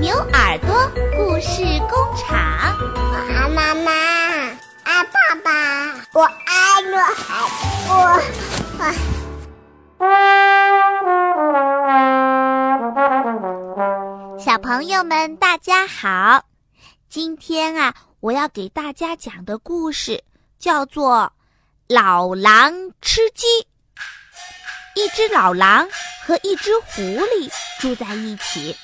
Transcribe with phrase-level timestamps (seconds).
[0.00, 3.92] 牛耳朵故事工厂，我爱妈妈，
[4.82, 5.52] 爱爸爸，
[6.14, 6.96] 我爱我
[7.86, 7.92] 我
[8.78, 8.80] 我。
[14.38, 16.46] 小朋友们，大家好！
[17.10, 20.24] 今天啊，我要给大家讲的故事
[20.58, 21.30] 叫做
[21.94, 22.72] 《老狼
[23.02, 23.46] 吃鸡》。
[24.96, 25.86] 一只老狼
[26.26, 28.74] 和一只狐狸住在一起。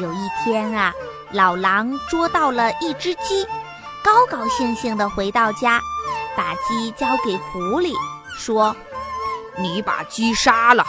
[0.00, 0.94] 有一天啊，
[1.32, 3.44] 老狼捉到了一只鸡，
[4.02, 5.80] 高高兴兴地回到家，
[6.36, 7.92] 把鸡交给狐狸，
[8.36, 8.74] 说
[9.58, 10.86] ：“你把鸡杀了，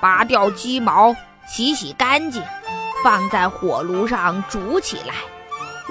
[0.00, 1.14] 拔掉鸡毛，
[1.48, 2.42] 洗洗干净，
[3.02, 5.14] 放在火炉上煮起来。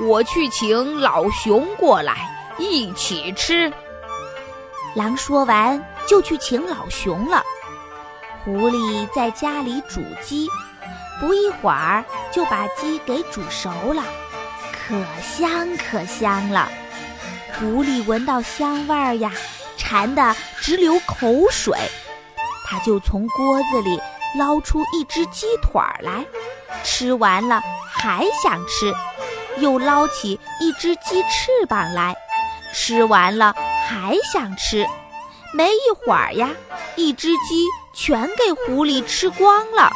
[0.01, 2.29] 我去请老熊过来
[2.59, 3.73] 一起吃。”
[4.95, 7.43] 狼说完就去请老熊了。
[8.49, 10.49] 狐狸在家里煮鸡。
[11.19, 14.03] 不一会儿就把鸡给煮熟了，
[14.71, 16.67] 可香可香了。
[17.53, 19.31] 狐狸闻到香味儿呀，
[19.77, 21.77] 馋得直流口水。
[22.65, 24.01] 他就从锅子里
[24.35, 26.25] 捞出一只鸡腿儿来，
[26.83, 28.91] 吃完了还想吃，
[29.57, 32.15] 又捞起一只鸡翅膀来，
[32.73, 33.53] 吃完了
[33.87, 34.87] 还想吃。
[35.53, 36.49] 没一会儿呀，
[36.99, 39.89] 一只鸡全给狐狸吃光了。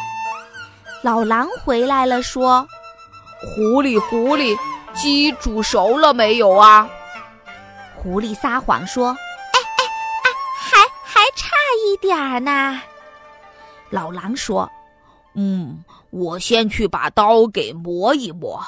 [1.02, 2.66] 老狼回来了，说
[3.44, 4.58] ：“狐狸，狐狸，
[4.94, 6.90] 鸡煮熟了没有啊？”
[7.94, 9.10] 狐狸撒谎说
[9.52, 9.84] ：“哎哎
[10.24, 11.50] 哎，还还差
[11.86, 12.82] 一点儿呢。”
[13.92, 14.72] 老狼说
[15.36, 18.64] ：“嗯，我先去把刀给磨一磨，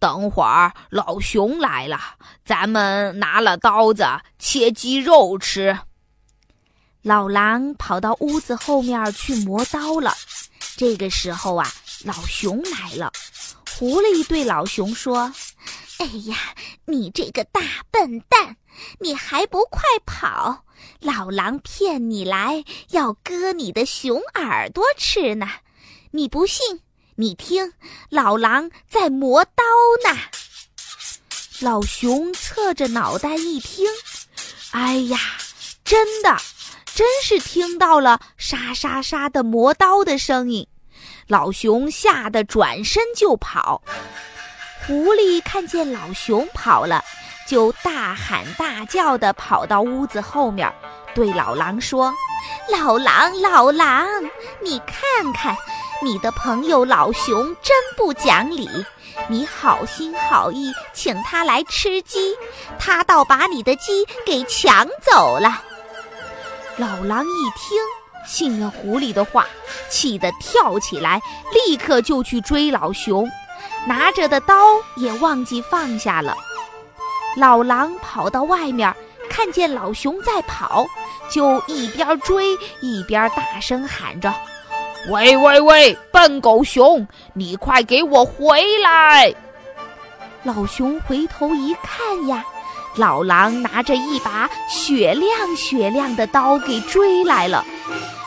[0.00, 1.98] 等会儿老熊来了，
[2.44, 4.04] 咱们拿了刀子
[4.36, 5.78] 切鸡肉吃。”
[7.02, 10.14] 老狼跑到屋子后面去磨刀了。
[10.76, 11.72] 这个时候啊，
[12.04, 13.12] 老熊来了。
[13.78, 15.32] 狐狸对老熊说
[15.98, 16.36] ：“哎呀，
[16.84, 18.56] 你这个大笨蛋，
[18.98, 20.64] 你还不快跑！
[21.00, 25.48] 老狼骗你来，要割你的熊耳朵吃呢。
[26.10, 26.80] 你不信？
[27.14, 27.72] 你听，
[28.10, 29.62] 老狼在磨刀
[30.04, 30.18] 呢。”
[31.60, 33.86] 老熊侧着脑袋一听，
[34.70, 35.18] 哎呀，
[35.84, 36.36] 真的！
[36.98, 40.66] 真是听到了沙沙沙的磨刀的声音，
[41.28, 43.80] 老熊吓得转身就跑。
[44.84, 47.04] 狐狸看见老熊跑了，
[47.46, 50.68] 就大喊大叫地跑到屋子后面，
[51.14, 52.12] 对老狼说
[52.68, 54.04] ：“老狼，老狼，
[54.60, 55.56] 你看看，
[56.02, 58.68] 你的朋友老熊真不讲理！
[59.28, 62.34] 你好心好意请他来吃鸡，
[62.76, 65.62] 他倒把你的鸡给抢走了。”
[66.78, 67.76] 老狼一听，
[68.24, 69.44] 信了狐狸的话，
[69.90, 71.20] 气得跳起来，
[71.52, 73.28] 立刻就去追老熊，
[73.84, 74.54] 拿着的刀
[74.96, 76.36] 也忘记放下了。
[77.36, 78.94] 老狼跑到外面，
[79.28, 80.86] 看见老熊在跑，
[81.28, 84.32] 就一边追一边大声喊着
[85.10, 89.34] ：“喂喂喂，笨狗熊，你快给我回来！”
[90.44, 92.44] 老熊回头一看呀。
[92.98, 97.64] 老狼拿着一把雪亮雪亮的刀给追来了，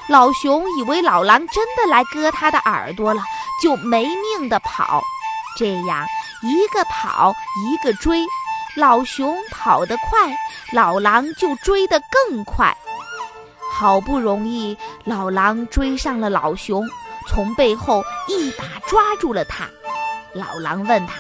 [0.08, 3.22] 老熊以为老狼真的来割他的耳朵了，
[3.62, 5.04] 就没命的跑。
[5.58, 6.08] 这样
[6.42, 7.34] 一个跑
[7.66, 8.26] 一个追，
[8.78, 10.34] 老熊跑得快，
[10.72, 12.74] 老狼就追得更快。
[13.74, 16.88] 好不容易，老狼追上了老熊，
[17.28, 19.68] 从背后一把抓住了他。
[20.34, 21.14] 老狼问他：“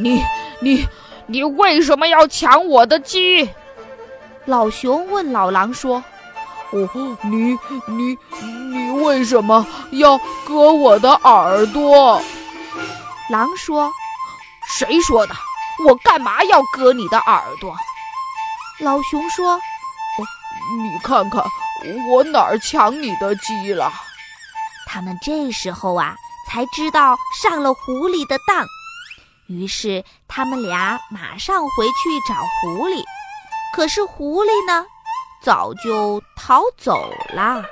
[0.00, 0.24] 你
[0.60, 0.82] 你？”
[1.26, 3.48] 你为什么要抢我的鸡？
[4.44, 6.02] 老熊问老狼说
[6.70, 6.88] ：“哦，
[7.22, 8.16] 你你
[8.72, 10.16] 你为什么要
[10.46, 12.22] 割我的耳朵？”
[13.28, 13.90] 狼说
[14.78, 15.34] ：“谁说的？
[15.84, 17.74] 我干嘛要割你的耳朵？”
[18.78, 19.58] 老熊说
[20.78, 21.42] ：“你看看
[22.10, 23.92] 我哪儿抢你的鸡了？”
[24.86, 26.14] 他们这时候啊，
[26.48, 28.64] 才知道上了狐狸的当。
[29.48, 33.02] 于是他们俩马上回去找狐狸，
[33.74, 34.84] 可是狐狸呢，
[35.42, 37.64] 早就逃走了。